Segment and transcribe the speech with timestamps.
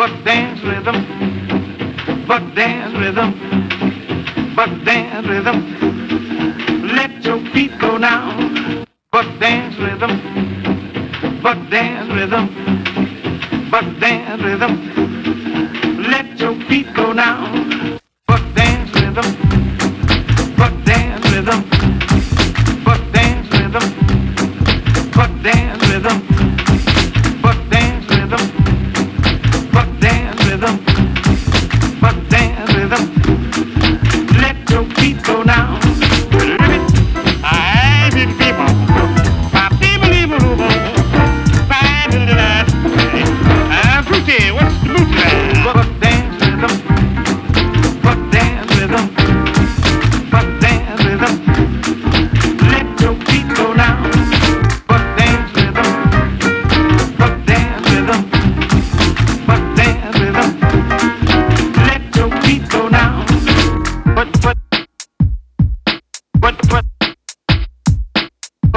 [0.00, 3.34] But dance rhythm, but dance rhythm,
[4.56, 6.86] but dance rhythm.
[6.96, 8.34] Let your feet go now,
[9.12, 12.48] but dance rhythm, but dance rhythm,
[13.70, 14.19] but dance.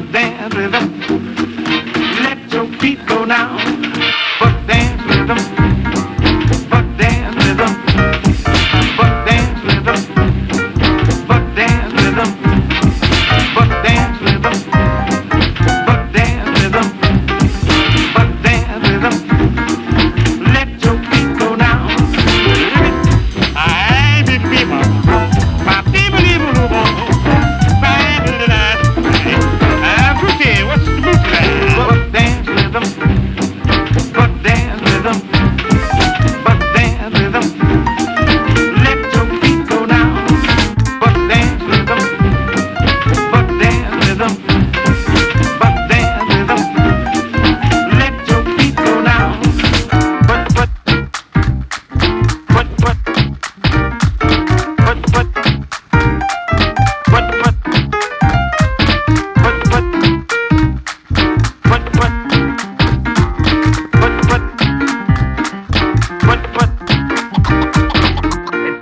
[0.00, 1.29] There, with them.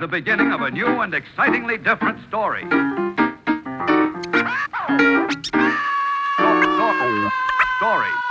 [0.09, 2.63] the beginning of a new and excitingly different story.
[7.77, 8.28] Story.